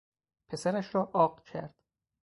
[0.49, 1.75] پسرش را عاق کرد.